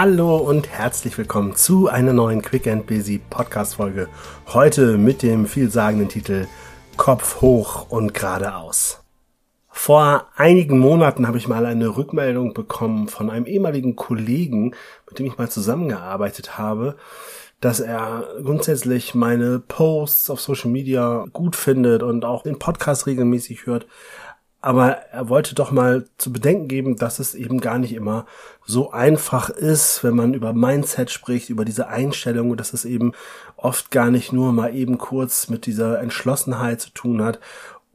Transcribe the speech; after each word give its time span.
Hallo 0.00 0.36
und 0.36 0.68
herzlich 0.68 1.18
willkommen 1.18 1.56
zu 1.56 1.88
einer 1.88 2.12
neuen 2.12 2.40
Quick 2.40 2.68
and 2.68 2.86
Busy 2.86 3.18
Podcast 3.18 3.74
Folge. 3.74 4.06
Heute 4.46 4.96
mit 4.96 5.24
dem 5.24 5.46
vielsagenden 5.46 6.08
Titel 6.08 6.46
Kopf 6.96 7.40
hoch 7.40 7.90
und 7.90 8.14
geradeaus. 8.14 9.02
Vor 9.68 10.28
einigen 10.36 10.78
Monaten 10.78 11.26
habe 11.26 11.36
ich 11.36 11.48
mal 11.48 11.66
eine 11.66 11.96
Rückmeldung 11.96 12.54
bekommen 12.54 13.08
von 13.08 13.28
einem 13.28 13.46
ehemaligen 13.46 13.96
Kollegen, 13.96 14.72
mit 15.08 15.18
dem 15.18 15.26
ich 15.26 15.36
mal 15.36 15.50
zusammengearbeitet 15.50 16.56
habe, 16.56 16.96
dass 17.60 17.80
er 17.80 18.24
grundsätzlich 18.44 19.16
meine 19.16 19.58
Posts 19.58 20.30
auf 20.30 20.40
Social 20.40 20.70
Media 20.70 21.24
gut 21.32 21.56
findet 21.56 22.04
und 22.04 22.24
auch 22.24 22.44
den 22.44 22.60
Podcast 22.60 23.08
regelmäßig 23.08 23.66
hört, 23.66 23.88
aber 24.60 24.90
er 25.12 25.28
wollte 25.28 25.54
doch 25.54 25.70
mal 25.70 26.06
zu 26.18 26.32
bedenken 26.32 26.66
geben, 26.66 26.96
dass 26.96 27.20
es 27.20 27.34
eben 27.34 27.60
gar 27.60 27.78
nicht 27.78 27.92
immer 27.92 28.26
so 28.66 28.90
einfach 28.90 29.50
ist, 29.50 30.02
wenn 30.02 30.16
man 30.16 30.34
über 30.34 30.52
Mindset 30.52 31.10
spricht, 31.10 31.48
über 31.48 31.64
diese 31.64 31.88
Einstellung, 31.88 32.56
dass 32.56 32.72
es 32.72 32.84
eben 32.84 33.12
oft 33.56 33.90
gar 33.90 34.10
nicht 34.10 34.32
nur 34.32 34.52
mal 34.52 34.74
eben 34.74 34.98
kurz 34.98 35.48
mit 35.48 35.66
dieser 35.66 36.00
Entschlossenheit 36.00 36.80
zu 36.80 36.90
tun 36.90 37.22
hat 37.22 37.38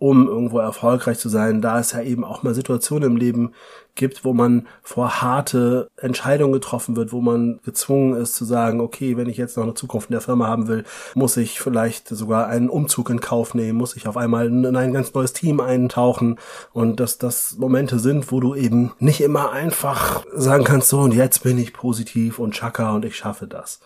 um 0.04 0.28
irgendwo 0.28 0.60
erfolgreich 0.60 1.18
zu 1.18 1.30
sein, 1.30 1.62
da 1.62 1.80
es 1.80 1.94
ja 1.94 2.02
eben 2.02 2.26
auch 2.26 2.44
mal 2.44 2.54
Situationen 2.54 3.12
im 3.12 3.16
Leben 3.16 3.54
gibt, 3.96 4.26
wo 4.26 4.34
man 4.34 4.68
vor 4.82 5.22
harte 5.22 5.88
Entscheidungen 5.96 6.52
getroffen 6.52 6.98
wird, 6.98 7.14
wo 7.14 7.22
man 7.22 7.62
gezwungen 7.64 8.22
ist 8.22 8.36
zu 8.36 8.44
sagen, 8.44 8.82
okay, 8.82 9.16
wenn 9.16 9.30
ich 9.30 9.38
jetzt 9.38 9.56
noch 9.56 9.64
eine 9.64 9.76
Zukunft 9.76 10.10
in 10.10 10.16
der 10.16 10.20
Firma 10.20 10.48
haben 10.48 10.68
will, 10.68 10.84
muss 11.16 11.38
ich 11.38 11.62
vielleicht 11.62 12.10
sogar 12.10 12.48
einen 12.48 12.68
Umzug 12.68 13.12
in 13.12 13.22
Kauf 13.22 13.54
nehmen, 13.54 13.78
muss 13.78 13.96
ich 13.96 14.06
auf 14.06 14.18
einmal 14.18 14.48
in 14.48 14.76
ein 14.76 14.92
ganz 14.92 15.14
neues 15.14 15.32
Team 15.32 15.62
eintauchen 15.62 16.38
und 16.74 17.00
dass 17.00 17.18
das 17.18 17.56
Momente 17.58 17.98
sind, 17.98 18.30
wo 18.30 18.42
du 18.42 18.56
eben 18.56 18.92
nicht 19.00 19.22
immer 19.22 19.54
einfach 19.54 20.26
sagen 20.36 20.66
kannst, 20.66 20.90
so 20.90 21.00
und 21.00 21.14
jetzt 21.14 21.44
bin 21.44 21.58
ich 21.58 21.72
positiv 21.72 22.40
und 22.40 22.56
chaka 22.56 22.94
und 22.94 23.06
ich 23.06 23.16
schaffe 23.16 23.48
das. 23.48 23.80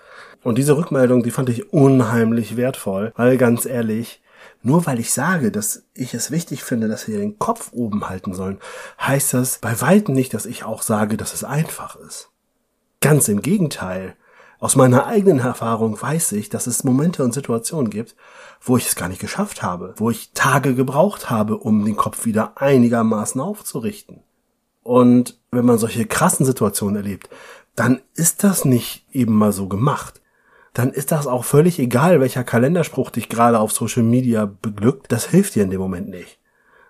Und 0.43 0.57
diese 0.57 0.77
Rückmeldung, 0.77 1.21
die 1.21 1.29
fand 1.31 1.49
ich 1.49 1.71
unheimlich 1.71 2.57
wertvoll, 2.57 3.13
weil 3.15 3.37
ganz 3.37 3.67
ehrlich, 3.67 4.19
nur 4.61 4.85
weil 4.85 4.99
ich 4.99 5.13
sage, 5.13 5.51
dass 5.51 5.83
ich 5.93 6.13
es 6.13 6.31
wichtig 6.31 6.63
finde, 6.63 6.87
dass 6.87 7.07
wir 7.07 7.19
den 7.19 7.39
Kopf 7.39 7.71
oben 7.73 8.09
halten 8.09 8.33
sollen, 8.33 8.59
heißt 8.99 9.33
das 9.33 9.59
bei 9.59 9.79
weitem 9.81 10.13
nicht, 10.13 10.33
dass 10.33 10.45
ich 10.45 10.63
auch 10.63 10.81
sage, 10.81 11.17
dass 11.17 11.33
es 11.33 11.43
einfach 11.43 11.95
ist. 11.95 12.29
Ganz 13.01 13.27
im 13.27 13.41
Gegenteil. 13.41 14.15
Aus 14.59 14.75
meiner 14.75 15.05
eigenen 15.05 15.39
Erfahrung 15.39 16.01
weiß 16.01 16.31
ich, 16.31 16.49
dass 16.49 16.65
es 16.65 16.83
Momente 16.83 17.23
und 17.23 17.33
Situationen 17.33 17.91
gibt, 17.91 18.15
wo 18.59 18.75
ich 18.75 18.87
es 18.87 18.95
gar 18.95 19.07
nicht 19.07 19.21
geschafft 19.21 19.61
habe, 19.61 19.93
wo 19.97 20.09
ich 20.09 20.31
Tage 20.33 20.73
gebraucht 20.73 21.29
habe, 21.29 21.57
um 21.57 21.85
den 21.85 21.95
Kopf 21.95 22.25
wieder 22.25 22.59
einigermaßen 22.59 23.39
aufzurichten. 23.39 24.23
Und 24.81 25.37
wenn 25.51 25.65
man 25.65 25.77
solche 25.77 26.05
krassen 26.05 26.45
Situationen 26.45 26.95
erlebt, 26.95 27.29
dann 27.75 28.01
ist 28.15 28.43
das 28.43 28.65
nicht 28.65 29.05
eben 29.11 29.35
mal 29.35 29.51
so 29.51 29.67
gemacht 29.67 30.21
dann 30.77 30.91
ist 30.91 31.11
das 31.11 31.25
auch 31.25 31.43
völlig 31.43 31.79
egal, 31.79 32.21
welcher 32.21 32.43
Kalenderspruch 32.43 33.09
dich 33.09 33.29
gerade 33.29 33.59
auf 33.59 33.71
Social 33.71 34.03
Media 34.03 34.45
beglückt. 34.61 35.11
Das 35.11 35.25
hilft 35.25 35.55
dir 35.55 35.63
in 35.63 35.71
dem 35.71 35.81
Moment 35.81 36.07
nicht. 36.07 36.37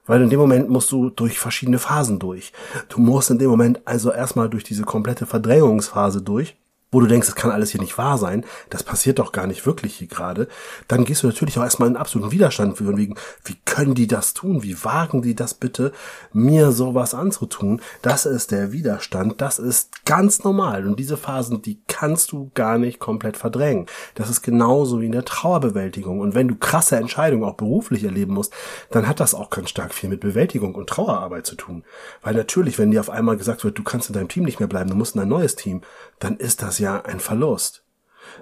Weil 0.06 0.22
in 0.22 0.30
dem 0.30 0.42
Moment 0.42 0.70
musst 0.70 0.92
du 0.92 1.10
durch 1.10 1.40
verschiedene 1.40 1.80
Phasen 1.80 2.20
durch. 2.20 2.52
Du 2.90 3.00
musst 3.00 3.32
in 3.32 3.40
dem 3.40 3.50
Moment 3.50 3.80
also 3.86 4.12
erstmal 4.12 4.50
durch 4.50 4.66
diese 4.66 4.84
komplette 4.84 5.26
Verdrängungsphase 5.26 6.22
durch 6.22 6.58
wo 6.92 7.02
du 7.02 7.08
denkst, 7.08 7.28
das 7.28 7.36
kann 7.36 7.52
alles 7.52 7.72
hier 7.72 7.82
nicht 7.82 7.98
wahr 7.98 8.18
sein, 8.18 8.46
das 8.70 8.84
passiert 8.84 9.20
doch 9.20 9.34
gar 9.34 9.46
nicht 9.46 9.66
wirklich 9.66 9.96
hier 9.96 10.08
gerade, 10.08 10.48
dann 10.88 11.04
gehst 11.04 11.24
du 11.24 11.28
natürlich 11.28 11.58
auch 11.60 11.64
erstmal 11.64 11.90
in 11.90 11.98
absoluten 11.98 12.32
Widerstand 12.32 12.78
für 12.78 12.96
wegen, 12.96 13.16
wie 13.44 13.58
können 13.66 13.94
die 13.94 14.08
das 14.08 14.34
tun? 14.34 14.64
Wie 14.64 14.84
wagen 14.84 15.22
die 15.22 15.36
das 15.36 15.54
bitte, 15.54 15.92
mir 16.32 16.72
sowas 16.72 17.14
anzutun? 17.14 17.82
Das 18.02 18.26
ist 18.26 18.52
der 18.52 18.72
Widerstand, 18.72 19.42
das 19.42 19.60
ist 19.60 20.06
ganz 20.06 20.44
normal 20.44 20.88
und 20.88 20.98
diese 20.98 21.18
Phasen, 21.18 21.62
die 21.62 21.82
kannst 21.88 22.32
du 22.32 22.52
gar 22.54 22.78
nicht 22.78 23.00
komplett 23.00 23.36
verdrängen. 23.36 23.88
Das 24.16 24.30
ist 24.30 24.42
genauso 24.42 25.02
wie 25.02 25.08
in 25.08 25.12
der 25.12 25.26
Trauerbewältigung 25.26 26.22
und 26.22 26.36
wenn 26.36 26.48
du 26.48 26.56
krasse 26.56 26.96
Entscheidungen 26.96 27.44
auch 27.44 27.56
beruflich 27.56 28.06
erleben 28.06 28.34
musst, 28.34 28.54
dann 28.92 29.08
hat 29.08 29.20
das 29.20 29.36
auch 29.36 29.50
ganz 29.50 29.70
stark 29.70 29.94
viel 29.94 30.10
mit 30.10 30.22
Bewältigung 30.22 30.76
und 30.76 30.90
Trauerarbeit 30.90 31.46
zu 31.46 31.56
tun. 31.56 31.84
Weil 32.22 32.36
natürlich, 32.36 32.80
wenn 32.80 32.92
dir 32.92 33.02
auf 33.02 33.10
einmal 33.10 33.36
gesagt 33.36 33.66
wird, 33.66 33.78
du 33.78 33.84
kannst 33.84 34.10
in 34.10 34.14
deinem 34.14 34.30
Team 34.30 34.44
nicht 34.44 34.60
mehr 34.60 34.70
bleiben, 34.70 34.90
du 34.90 34.96
musst 34.96 35.16
in 35.16 35.22
ein 35.22 35.28
neues 35.28 35.58
Team, 35.58 35.82
dann 36.20 36.38
ist 36.38 36.62
das 36.62 36.77
ja 36.80 37.02
ein 37.02 37.20
Verlust. 37.20 37.84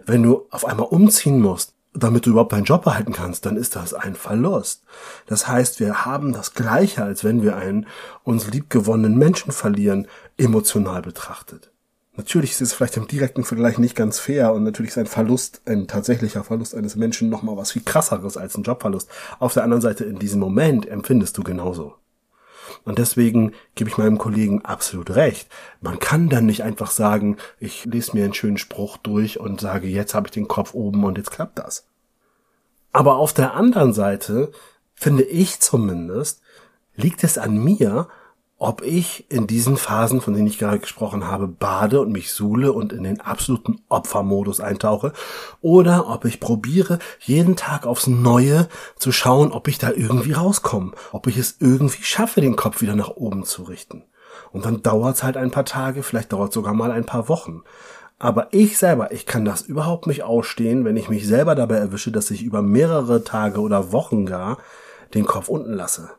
Wenn 0.05 0.23
du 0.23 0.45
auf 0.49 0.65
einmal 0.65 0.87
umziehen 0.87 1.41
musst, 1.41 1.73
damit 1.93 2.25
du 2.25 2.31
überhaupt 2.31 2.51
deinen 2.51 2.65
Job 2.65 2.83
behalten 2.83 3.13
kannst, 3.13 3.45
dann 3.45 3.55
ist 3.55 3.75
das 3.75 3.93
ein 3.93 4.15
Verlust. 4.15 4.83
Das 5.27 5.47
heißt, 5.47 5.79
wir 5.79 6.05
haben 6.05 6.33
das 6.33 6.53
Gleiche, 6.53 7.03
als 7.03 7.23
wenn 7.23 7.41
wir 7.41 7.55
einen 7.55 7.87
uns 8.23 8.51
liebgewonnenen 8.51 9.17
Menschen 9.17 9.51
verlieren, 9.51 10.07
emotional 10.37 11.01
betrachtet. 11.01 11.71
Natürlich 12.17 12.51
ist 12.51 12.61
es 12.61 12.73
vielleicht 12.73 12.97
im 12.97 13.07
direkten 13.07 13.43
Vergleich 13.43 13.77
nicht 13.77 13.95
ganz 13.95 14.19
fair 14.19 14.53
und 14.53 14.63
natürlich 14.63 14.91
ist 14.91 14.97
ein 14.97 15.05
Verlust, 15.05 15.61
ein 15.65 15.87
tatsächlicher 15.87 16.43
Verlust 16.43 16.73
eines 16.73 16.95
Menschen 16.95 17.29
nochmal 17.29 17.57
was 17.57 17.73
viel 17.73 17.83
krasseres 17.83 18.37
als 18.37 18.57
ein 18.57 18.63
Jobverlust. 18.63 19.09
Auf 19.39 19.53
der 19.53 19.63
anderen 19.63 19.81
Seite, 19.81 20.05
in 20.05 20.19
diesem 20.19 20.39
Moment 20.39 20.87
empfindest 20.87 21.37
du 21.37 21.43
genauso. 21.43 21.95
Und 22.85 22.99
deswegen 22.99 23.53
gebe 23.73 23.89
ich 23.89 23.97
meinem 23.97 24.19
Kollegen 24.19 24.63
absolut 24.63 25.09
recht. 25.15 25.49
Man 25.81 25.99
kann 25.99 26.29
dann 26.29 26.45
nicht 26.45 26.63
einfach 26.63 26.91
sagen, 26.91 27.37
ich 27.59 27.85
lese 27.85 28.15
mir 28.15 28.23
einen 28.23 28.35
schönen 28.35 28.59
Spruch 28.59 28.97
durch 28.97 29.39
und 29.39 29.59
sage, 29.59 29.87
jetzt 29.87 30.13
habe 30.13 30.27
ich 30.27 30.31
den 30.31 30.47
Kopf 30.47 30.73
oben 30.75 31.03
und 31.03 31.17
jetzt 31.17 31.31
klappt 31.31 31.57
das. 31.59 31.87
Aber 32.93 33.17
auf 33.17 33.33
der 33.33 33.55
anderen 33.55 33.91
Seite, 33.91 34.51
finde 34.93 35.23
ich 35.23 35.59
zumindest, 35.59 36.41
liegt 36.95 37.23
es 37.23 37.37
an 37.37 37.57
mir, 37.57 38.07
ob 38.57 38.81
ich 38.81 39.29
in 39.29 39.47
diesen 39.47 39.75
Phasen, 39.75 40.21
von 40.21 40.33
denen 40.33 40.47
ich 40.47 40.57
gerade 40.57 40.79
gesprochen 40.79 41.27
habe, 41.27 41.47
bade 41.47 41.99
und 41.99 42.11
mich 42.11 42.31
suhle 42.31 42.71
und 42.71 42.93
in 42.93 43.03
den 43.03 43.19
absoluten 43.19 43.81
Opfermodus 43.89 44.61
eintauche, 44.61 45.11
oder 45.61 46.09
ob 46.09 46.23
ich 46.25 46.39
probiere, 46.39 46.99
jeden 47.19 47.57
Tag 47.57 47.85
aufs 47.85 48.07
Neue 48.07 48.69
zu 48.95 49.11
schauen, 49.11 49.51
ob 49.51 49.67
ich 49.67 49.77
da 49.77 49.91
irgendwie 49.91 50.31
rauskomme, 50.31 50.93
ob 51.11 51.27
ich 51.27 51.37
es 51.37 51.57
irgendwie 51.59 52.03
schaffe, 52.03 52.39
den 52.39 52.55
Kopf 52.55 52.81
wieder 52.81 52.95
nach 52.95 53.09
oben 53.09 53.43
zu 53.43 53.63
richten. 53.63 54.03
Und 54.51 54.65
dann 54.65 54.81
dauert 54.81 55.17
es 55.17 55.23
halt 55.23 55.35
ein 55.35 55.51
paar 55.51 55.65
Tage, 55.65 56.01
vielleicht 56.01 56.31
dauert 56.31 56.53
sogar 56.53 56.73
mal 56.73 56.91
ein 56.91 57.05
paar 57.05 57.27
Wochen. 57.27 57.63
Aber 58.17 58.47
ich 58.51 58.77
selber, 58.77 59.11
ich 59.11 59.25
kann 59.25 59.43
das 59.43 59.61
überhaupt 59.63 60.07
nicht 60.07 60.23
ausstehen, 60.23 60.85
wenn 60.85 60.95
ich 60.95 61.09
mich 61.09 61.27
selber 61.27 61.55
dabei 61.55 61.75
erwische, 61.75 62.11
dass 62.11 62.31
ich 62.31 62.43
über 62.43 62.61
mehrere 62.61 63.25
Tage 63.25 63.59
oder 63.59 63.91
Wochen 63.91 64.25
gar 64.25 64.57
den 65.13 65.25
Kopf 65.25 65.49
unten 65.49 65.73
lasse. 65.73 66.11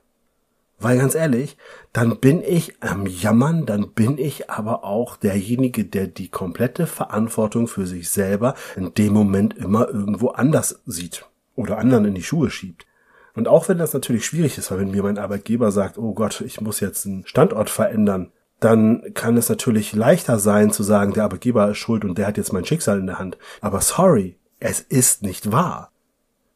Weil 0.78 0.98
ganz 0.98 1.14
ehrlich, 1.14 1.56
dann 1.92 2.20
bin 2.20 2.42
ich 2.42 2.82
am 2.82 3.06
Jammern, 3.06 3.64
dann 3.64 3.92
bin 3.92 4.18
ich 4.18 4.50
aber 4.50 4.84
auch 4.84 5.16
derjenige, 5.16 5.86
der 5.86 6.06
die 6.06 6.28
komplette 6.28 6.86
Verantwortung 6.86 7.66
für 7.66 7.86
sich 7.86 8.10
selber 8.10 8.54
in 8.76 8.92
dem 8.92 9.14
Moment 9.14 9.56
immer 9.56 9.88
irgendwo 9.88 10.28
anders 10.28 10.82
sieht 10.84 11.24
oder 11.54 11.78
anderen 11.78 12.04
in 12.04 12.14
die 12.14 12.22
Schuhe 12.22 12.50
schiebt. 12.50 12.86
Und 13.34 13.48
auch 13.48 13.68
wenn 13.68 13.78
das 13.78 13.94
natürlich 13.94 14.26
schwierig 14.26 14.58
ist, 14.58 14.70
weil 14.70 14.80
wenn 14.80 14.90
mir 14.90 15.02
mein 15.02 15.18
Arbeitgeber 15.18 15.70
sagt, 15.70 15.98
oh 15.98 16.12
Gott, 16.12 16.42
ich 16.42 16.60
muss 16.60 16.80
jetzt 16.80 17.06
einen 17.06 17.26
Standort 17.26 17.70
verändern, 17.70 18.32
dann 18.60 19.02
kann 19.14 19.36
es 19.36 19.48
natürlich 19.48 19.94
leichter 19.94 20.38
sein 20.38 20.70
zu 20.70 20.82
sagen, 20.82 21.12
der 21.12 21.24
Arbeitgeber 21.24 21.70
ist 21.70 21.78
schuld 21.78 22.04
und 22.04 22.16
der 22.16 22.26
hat 22.26 22.38
jetzt 22.38 22.52
mein 22.52 22.64
Schicksal 22.64 22.98
in 22.98 23.06
der 23.06 23.18
Hand. 23.18 23.36
Aber 23.60 23.80
sorry, 23.80 24.38
es 24.60 24.80
ist 24.80 25.22
nicht 25.22 25.52
wahr. 25.52 25.92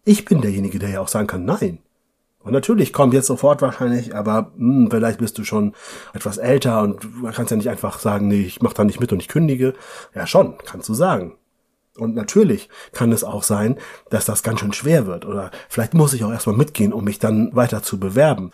Ich 0.05 0.25
bin 0.25 0.41
derjenige, 0.41 0.79
der 0.79 0.89
ja 0.89 1.01
auch 1.01 1.09
sagen 1.09 1.27
kann, 1.27 1.45
nein, 1.45 1.79
und 2.43 2.53
natürlich 2.53 2.93
kommt 2.93 3.13
jetzt 3.13 3.27
sofort 3.27 3.61
wahrscheinlich, 3.61 4.15
aber 4.15 4.53
hm, 4.57 4.89
vielleicht 4.91 5.19
bist 5.19 5.37
du 5.37 5.45
schon 5.45 5.75
etwas 6.15 6.39
älter 6.39 6.83
und 6.83 7.07
kannst 7.35 7.51
ja 7.51 7.57
nicht 7.57 7.69
einfach 7.69 7.99
sagen, 7.99 8.29
nee, 8.29 8.43
ich 8.43 8.63
mach 8.63 8.73
da 8.73 8.85
nicht 8.85 9.01
mit 9.01 9.13
und 9.13 9.21
ich 9.21 9.29
kündige. 9.29 9.75
Ja 10.15 10.27
schon, 10.27 10.57
kannst 10.65 10.89
du 10.89 10.95
sagen. 10.95 11.37
Und 11.99 12.15
natürlich 12.15 12.71
kann 12.93 13.13
es 13.13 13.25
auch 13.25 13.43
sein, 13.43 13.77
dass 14.09 14.25
das 14.25 14.43
ganz 14.43 14.61
schön 14.61 14.73
schwer 14.73 15.07
wird 15.07 15.27
oder 15.27 15.51
vielleicht 15.69 15.93
muss 15.93 16.15
ich 16.15 16.25
auch 16.25 16.31
erstmal 16.31 16.57
mitgehen, 16.57 16.95
um 16.95 17.05
mich 17.05 17.19
dann 17.19 17.55
weiter 17.55 17.83
zu 17.83 18.01
bewerben. 18.01 18.53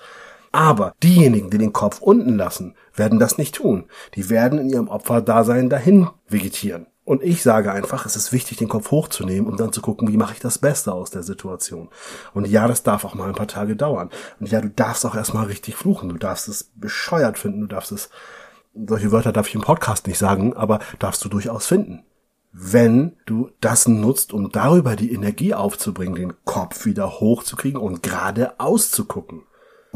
Aber 0.51 0.95
diejenigen, 1.03 1.51
die 1.51 1.59
den 1.59 1.73
Kopf 1.73 2.01
unten 2.01 2.37
lassen, 2.37 2.75
werden 2.95 3.21
das 3.21 3.39
nicht 3.39 3.55
tun. 3.55 3.85
Die 4.15 4.31
werden 4.31 4.59
in 4.59 4.71
ihrem 4.71 4.89
Opferdasein 4.89 5.69
dahin 5.69 6.09
vegetieren. 6.29 6.87
Und 7.07 7.23
ich 7.23 7.45
sage 7.45 7.71
einfach, 7.71 8.05
es 8.05 8.17
ist 8.17 8.33
wichtig, 8.33 8.59
den 8.59 8.69
Kopf 8.69 8.91
hochzunehmen 8.91 9.49
und 9.49 9.61
dann 9.61 9.73
zu 9.73 9.81
gucken, 9.81 10.09
wie 10.09 10.17
mache 10.17 10.33
ich 10.35 10.41
das 10.41 10.59
Beste 10.59 10.93
aus 10.93 11.09
der 11.09 11.23
Situation. 11.23 11.89
Und 12.35 12.49
ja, 12.49 12.67
das 12.67 12.83
darf 12.83 13.05
auch 13.05 13.15
mal 13.15 13.29
ein 13.29 13.37
paar 13.37 13.47
Tage 13.47 13.77
dauern. 13.77 14.11
Und 14.41 14.51
ja, 14.51 14.61
du 14.61 14.69
darfst 14.69 15.07
auch 15.07 15.15
erstmal 15.15 15.47
richtig 15.47 15.77
fluchen. 15.77 16.09
Du 16.09 16.17
darfst 16.17 16.49
es 16.49 16.65
bescheuert 16.75 17.39
finden. 17.39 17.61
Du 17.61 17.69
darfst 17.69 17.93
es, 17.93 18.11
solche 18.75 19.13
Wörter 19.13 19.33
darf 19.33 19.47
ich 19.47 19.55
im 19.55 19.61
Podcast 19.61 20.09
nicht 20.09 20.19
sagen, 20.19 20.55
aber 20.55 20.81
darfst 20.99 21.25
du 21.25 21.29
durchaus 21.29 21.69
finden. 21.69 22.03
Wenn 22.51 23.15
du 23.25 23.51
das 23.61 23.87
nutzt, 23.87 24.33
um 24.33 24.51
darüber 24.51 24.97
die 24.97 25.13
Energie 25.13 25.55
aufzubringen, 25.55 26.17
den 26.17 26.45
Kopf 26.45 26.87
wieder 26.87 27.21
hochzukriegen 27.21 27.81
und 27.81 28.03
gerade 28.03 28.59
auszugucken. 28.59 29.45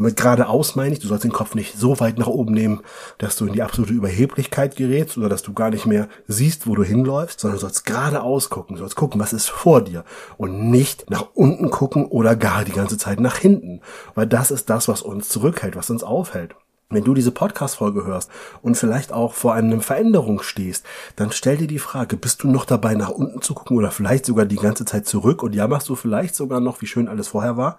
Und 0.00 0.06
mit 0.06 0.17
geradeaus 0.17 0.76
meine 0.76 0.94
ich, 0.94 1.00
du 1.00 1.08
sollst 1.08 1.25
den 1.25 1.31
Kopf 1.31 1.55
nicht 1.55 1.76
so 1.76 2.00
weit 2.00 2.17
nach 2.17 2.26
oben 2.26 2.55
nehmen, 2.55 2.81
dass 3.19 3.37
du 3.37 3.44
in 3.44 3.52
die 3.52 3.61
absolute 3.61 3.93
Überheblichkeit 3.93 4.75
gerätst 4.75 5.19
oder 5.19 5.29
dass 5.29 5.43
du 5.43 5.52
gar 5.52 5.69
nicht 5.69 5.85
mehr 5.85 6.08
siehst, 6.26 6.67
wo 6.67 6.75
du 6.75 6.82
hinläufst, 6.82 7.38
sondern 7.38 7.58
du 7.58 7.61
sollst 7.61 7.85
geradeaus 7.85 8.49
gucken, 8.49 8.76
du 8.76 8.81
sollst 8.81 8.97
gucken, 8.97 9.20
was 9.20 9.35
ist 9.35 9.50
vor 9.50 9.85
dir 9.85 10.06
und 10.38 10.70
nicht 10.70 11.11
nach 11.11 11.26
unten 11.35 11.69
gucken 11.69 12.06
oder 12.06 12.35
gar 12.35 12.64
die 12.64 12.73
ganze 12.73 12.97
Zeit 12.97 13.20
nach 13.20 13.37
hinten, 13.37 13.82
weil 14.14 14.26
das 14.26 14.50
ist 14.50 14.70
das, 14.70 14.88
was 14.88 15.02
uns 15.02 15.29
zurückhält, 15.29 15.76
was 15.76 15.91
uns 15.91 16.02
aufhält. 16.02 16.55
Wenn 16.93 17.05
du 17.05 17.15
diese 17.15 17.31
Podcast-Folge 17.31 18.05
hörst 18.05 18.29
und 18.63 18.75
vielleicht 18.75 19.13
auch 19.13 19.35
vor 19.35 19.55
einer 19.55 19.81
Veränderung 19.81 20.43
stehst, 20.43 20.85
dann 21.15 21.31
stell 21.31 21.57
dir 21.57 21.69
die 21.69 21.79
Frage, 21.79 22.17
bist 22.17 22.43
du 22.43 22.51
noch 22.51 22.65
dabei, 22.65 22.95
nach 22.95 23.11
unten 23.11 23.41
zu 23.43 23.55
gucken 23.55 23.77
oder 23.77 23.93
vielleicht 23.93 24.27
sogar 24.27 24.45
die 24.45 24.57
ganze 24.57 24.85
Zeit 24.85 25.07
zurück 25.07 25.45
und 25.45 25.55
jammerst 25.55 25.89
du 25.89 25.95
vielleicht 25.95 26.35
sogar 26.35 26.59
noch, 26.59 26.83
wie 26.83 26.89
schön 26.89 27.07
alles 27.07 27.29
vorher 27.29 27.57
war? 27.57 27.79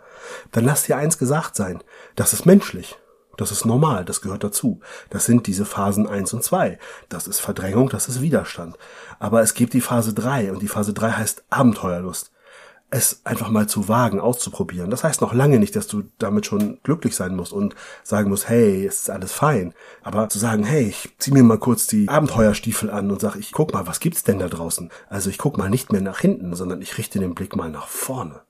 Dann 0.53 0.63
lass 0.63 0.83
dir 0.83 0.95
eins 0.95 1.17
gesagt 1.17 1.57
sein. 1.57 1.83
Das 2.15 2.31
ist 2.31 2.45
menschlich. 2.45 2.97
Das 3.35 3.51
ist 3.51 3.65
normal, 3.65 4.05
das 4.05 4.21
gehört 4.21 4.45
dazu. 4.45 4.79
Das 5.09 5.25
sind 5.25 5.45
diese 5.45 5.65
Phasen 5.65 6.07
eins 6.07 6.31
und 6.31 6.43
zwei. 6.43 6.79
Das 7.09 7.27
ist 7.27 7.41
Verdrängung, 7.41 7.89
das 7.89 8.07
ist 8.07 8.21
Widerstand. 8.21 8.77
Aber 9.19 9.41
es 9.41 9.55
gibt 9.55 9.73
die 9.73 9.81
Phase 9.81 10.13
drei 10.13 10.53
und 10.53 10.61
die 10.61 10.69
Phase 10.69 10.93
drei 10.93 11.11
heißt 11.11 11.43
Abenteuerlust 11.49 12.31
es 12.91 13.21
einfach 13.23 13.49
mal 13.49 13.67
zu 13.67 13.87
wagen, 13.87 14.19
auszuprobieren. 14.19 14.91
Das 14.91 15.03
heißt 15.03 15.21
noch 15.21 15.33
lange 15.33 15.59
nicht, 15.59 15.75
dass 15.77 15.87
du 15.87 16.03
damit 16.19 16.45
schon 16.45 16.77
glücklich 16.83 17.15
sein 17.15 17.35
musst 17.35 17.53
und 17.53 17.73
sagen 18.03 18.29
musst, 18.29 18.49
hey, 18.49 18.85
es 18.85 19.03
ist 19.03 19.09
alles 19.09 19.31
fein. 19.31 19.73
Aber 20.03 20.27
zu 20.27 20.37
sagen, 20.37 20.65
hey, 20.65 20.83
ich 20.83 21.09
zieh 21.17 21.31
mir 21.31 21.41
mal 21.41 21.57
kurz 21.57 21.87
die 21.87 22.09
Abenteuerstiefel 22.09 22.89
an 22.91 23.09
und 23.09 23.21
sag, 23.21 23.37
ich 23.37 23.53
guck 23.53 23.73
mal, 23.73 23.87
was 23.87 24.01
gibt's 24.01 24.23
denn 24.23 24.39
da 24.39 24.49
draußen? 24.49 24.91
Also 25.09 25.29
ich 25.29 25.37
guck 25.37 25.57
mal 25.57 25.69
nicht 25.69 25.91
mehr 25.91 26.01
nach 26.01 26.19
hinten, 26.19 26.53
sondern 26.53 26.81
ich 26.81 26.97
richte 26.97 27.19
den 27.19 27.33
Blick 27.33 27.55
mal 27.55 27.71
nach 27.71 27.87
vorne 27.87 28.41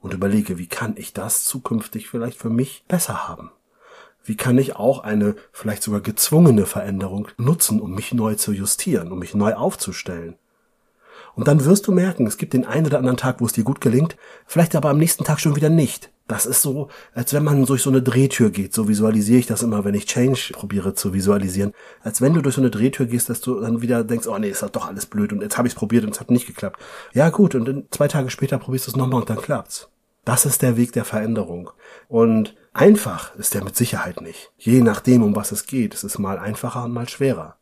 und 0.00 0.14
überlege, 0.14 0.58
wie 0.58 0.66
kann 0.66 0.94
ich 0.96 1.12
das 1.12 1.44
zukünftig 1.44 2.08
vielleicht 2.08 2.38
für 2.38 2.50
mich 2.50 2.84
besser 2.88 3.28
haben? 3.28 3.52
Wie 4.24 4.36
kann 4.36 4.58
ich 4.58 4.76
auch 4.76 4.98
eine 5.04 5.36
vielleicht 5.52 5.84
sogar 5.84 6.00
gezwungene 6.00 6.66
Veränderung 6.66 7.28
nutzen, 7.38 7.80
um 7.80 7.94
mich 7.94 8.12
neu 8.12 8.34
zu 8.34 8.52
justieren, 8.52 9.12
um 9.12 9.20
mich 9.20 9.34
neu 9.34 9.54
aufzustellen? 9.54 10.36
Und 11.34 11.48
dann 11.48 11.64
wirst 11.64 11.86
du 11.86 11.92
merken, 11.92 12.26
es 12.26 12.36
gibt 12.36 12.52
den 12.52 12.66
einen 12.66 12.86
oder 12.86 12.98
anderen 12.98 13.16
Tag, 13.16 13.40
wo 13.40 13.46
es 13.46 13.52
dir 13.52 13.64
gut 13.64 13.80
gelingt, 13.80 14.16
vielleicht 14.46 14.74
aber 14.74 14.90
am 14.90 14.98
nächsten 14.98 15.24
Tag 15.24 15.40
schon 15.40 15.56
wieder 15.56 15.68
nicht. 15.68 16.10
Das 16.30 16.46
ist 16.46 16.62
so, 16.62 16.88
als 17.12 17.32
wenn 17.32 17.42
man 17.42 17.66
durch 17.66 17.82
so 17.82 17.90
eine 17.90 18.02
Drehtür 18.02 18.50
geht. 18.50 18.72
So 18.72 18.86
visualisiere 18.86 19.40
ich 19.40 19.46
das 19.46 19.64
immer, 19.64 19.84
wenn 19.84 19.94
ich 19.94 20.06
Change 20.06 20.52
probiere 20.52 20.94
zu 20.94 21.12
visualisieren. 21.12 21.72
Als 22.02 22.20
wenn 22.20 22.34
du 22.34 22.40
durch 22.40 22.54
so 22.54 22.60
eine 22.60 22.70
Drehtür 22.70 23.06
gehst, 23.06 23.28
dass 23.28 23.40
du 23.40 23.60
dann 23.60 23.82
wieder 23.82 24.04
denkst, 24.04 24.28
oh 24.28 24.38
nee, 24.38 24.48
ist 24.48 24.64
doch 24.72 24.86
alles 24.86 25.06
blöd 25.06 25.32
und 25.32 25.42
jetzt 25.42 25.58
habe 25.58 25.66
ich 25.66 25.74
es 25.74 25.78
probiert 25.78 26.04
und 26.04 26.10
es 26.10 26.20
hat 26.20 26.30
nicht 26.30 26.46
geklappt. 26.46 26.78
Ja 27.12 27.30
gut, 27.30 27.56
und 27.56 27.64
dann 27.66 27.84
zwei 27.90 28.06
Tage 28.06 28.30
später 28.30 28.58
probierst 28.58 28.86
du 28.86 28.90
es 28.92 28.96
nochmal 28.96 29.22
und 29.22 29.30
dann 29.30 29.40
klappt's. 29.42 29.88
Das 30.24 30.46
ist 30.46 30.62
der 30.62 30.76
Weg 30.76 30.92
der 30.92 31.04
Veränderung. 31.04 31.70
Und 32.06 32.54
einfach 32.72 33.34
ist 33.34 33.54
der 33.54 33.64
mit 33.64 33.74
Sicherheit 33.74 34.20
nicht. 34.20 34.52
Je 34.56 34.82
nachdem, 34.82 35.24
um 35.24 35.34
was 35.34 35.50
es 35.50 35.66
geht. 35.66 35.94
Es 35.94 36.04
ist 36.04 36.18
mal 36.18 36.38
einfacher 36.38 36.84
und 36.84 36.92
mal 36.92 37.08
schwerer. 37.08 37.56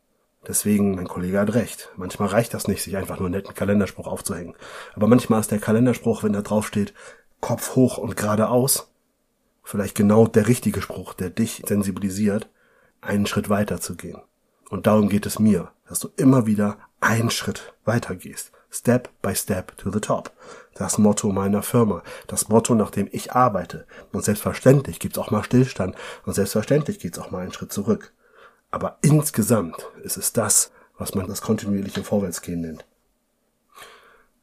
Deswegen, 0.47 0.95
mein 0.95 1.09
Kollege 1.09 1.41
hat 1.41 1.55
recht. 1.55 1.91
Manchmal 1.97 2.29
reicht 2.29 2.55
das 2.55 2.69
nicht, 2.69 2.83
sich 2.83 2.97
einfach 2.97 3.19
nur 3.19 3.27
einen 3.27 3.35
netten 3.35 3.55
Kalenderspruch 3.55 4.07
aufzuhängen. 4.07 4.55
Aber 4.95 5.07
manchmal 5.07 5.41
ist 5.41 5.51
der 5.51 5.59
Kalenderspruch, 5.59 6.23
wenn 6.23 6.33
da 6.33 6.43
drauf 6.43 6.67
steht, 6.67 6.95
Kopf 7.41 7.75
hoch 7.75 7.99
und 7.99 8.17
geradeaus, 8.17 8.91
vielleicht 9.63 9.95
genau 9.95 10.27
der 10.27 10.49
richtige 10.49 10.81
Spruch, 10.81 11.15
der 11.15 11.31
dich 11.31 11.63
sensibilisiert, 11.67 12.49
einen 13.01 13.27
Schritt 13.27 13.49
weiter 13.49 13.81
zu 13.81 13.97
gehen. 13.97 14.23
Und 14.71 14.87
darum 14.87 15.09
geht 15.09 15.27
es 15.27 15.39
mir, 15.39 15.71
dass 15.89 16.01
du 16.01 16.09
immer 16.17 16.47
wieder 16.47 16.79
einen 17.01 17.31
Schritt 17.31 17.75
weiter 17.85 18.15
gehst. 18.15 18.53
Step 18.71 19.11
by 19.23 19.35
step 19.35 19.77
to 19.79 19.91
the 19.91 20.01
top. 20.01 20.33
Das 20.75 20.99
Motto 20.99 21.33
meiner 21.33 21.63
Firma. 21.63 22.03
Das 22.27 22.49
Motto, 22.49 22.75
nach 22.75 22.91
dem 22.91 23.09
ich 23.11 23.33
arbeite. 23.33 23.87
Und 24.13 24.25
selbstverständlich 24.25 25.01
gibt's 25.01 25.19
auch 25.19 25.31
mal 25.31 25.43
Stillstand. 25.43 25.97
Und 26.27 26.35
selbstverständlich 26.35 26.99
geht's 26.99 27.19
auch 27.19 27.31
mal 27.31 27.41
einen 27.41 27.53
Schritt 27.53 27.73
zurück. 27.73 28.13
Aber 28.71 28.99
insgesamt 29.03 29.87
ist 30.03 30.17
es 30.17 30.33
das, 30.33 30.71
was 30.99 31.15
man 31.15 31.27
das 31.27 31.41
kontinuierliche 31.41 32.05
Vorwärtsgehen 32.05 32.61
nennt. 32.61 32.85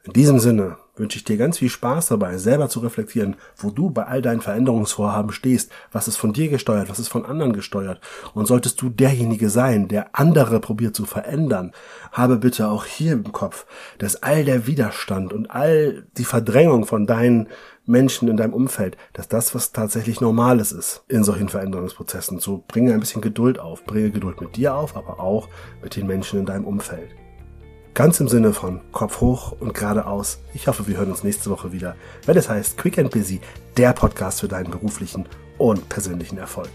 In 0.03 0.13
diesem 0.13 0.39
Sinne 0.39 0.77
wünsche 0.95 1.17
ich 1.17 1.23
dir 1.23 1.37
ganz 1.37 1.57
viel 1.59 1.69
Spaß 1.69 2.07
dabei, 2.07 2.37
selber 2.37 2.69
zu 2.69 2.79
reflektieren, 2.79 3.35
wo 3.57 3.69
du 3.69 3.89
bei 3.89 4.05
all 4.05 4.21
deinen 4.21 4.41
Veränderungsvorhaben 4.41 5.31
stehst, 5.31 5.71
was 5.91 6.07
ist 6.07 6.17
von 6.17 6.33
dir 6.33 6.49
gesteuert, 6.49 6.89
was 6.89 6.99
ist 6.99 7.09
von 7.09 7.25
anderen 7.25 7.53
gesteuert. 7.53 7.99
Und 8.33 8.47
solltest 8.47 8.81
du 8.81 8.89
derjenige 8.89 9.49
sein, 9.49 9.87
der 9.87 10.09
andere 10.13 10.59
probiert 10.59 10.95
zu 10.95 11.05
verändern, 11.05 11.71
habe 12.11 12.37
bitte 12.37 12.69
auch 12.69 12.85
hier 12.85 13.13
im 13.13 13.31
Kopf, 13.31 13.65
dass 13.97 14.23
all 14.23 14.45
der 14.45 14.67
Widerstand 14.67 15.33
und 15.33 15.51
all 15.51 16.05
die 16.17 16.25
Verdrängung 16.25 16.85
von 16.85 17.05
deinen 17.05 17.47
Menschen 17.85 18.27
in 18.27 18.37
deinem 18.37 18.53
Umfeld, 18.53 18.97
dass 19.13 19.27
das 19.27 19.53
was 19.53 19.71
tatsächlich 19.71 20.21
Normales 20.21 20.71
ist 20.71 21.03
in 21.07 21.23
solchen 21.23 21.49
Veränderungsprozessen. 21.49 22.39
So 22.39 22.63
bringe 22.67 22.93
ein 22.93 22.99
bisschen 22.99 23.21
Geduld 23.21 23.59
auf, 23.59 23.85
bringe 23.85 24.09
Geduld 24.09 24.41
mit 24.41 24.55
dir 24.55 24.75
auf, 24.75 24.95
aber 24.95 25.19
auch 25.19 25.49
mit 25.83 25.95
den 25.95 26.07
Menschen 26.07 26.39
in 26.39 26.45
deinem 26.45 26.65
Umfeld. 26.65 27.09
Ganz 27.95 28.19
im 28.19 28.27
Sinne 28.27 28.51
von 28.51 28.81
Kopf 28.91 29.21
hoch 29.21 29.53
und 29.57 29.73
geradeaus. 29.73 30.39
Ich 30.53 30.67
hoffe, 30.67 30.85
wir 30.85 30.97
hören 30.97 31.11
uns 31.11 31.23
nächste 31.23 31.49
Woche 31.49 31.71
wieder, 31.71 31.95
wenn 32.25 32.35
es 32.35 32.49
heißt 32.49 32.77
Quick 32.77 32.99
and 32.99 33.09
Busy, 33.09 33.39
der 33.77 33.93
Podcast 33.93 34.41
für 34.41 34.49
deinen 34.49 34.69
beruflichen 34.69 35.29
und 35.57 35.87
persönlichen 35.87 36.37
Erfolg. 36.37 36.69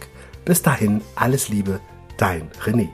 Bis 0.47 0.63
dahin, 0.63 1.03
alles 1.17 1.51
Liebe, 1.51 1.79
dein 2.17 2.49
René. 2.65 2.89